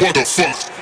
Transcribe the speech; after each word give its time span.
What 0.00 0.14
the 0.14 0.24
fuck? 0.24 0.73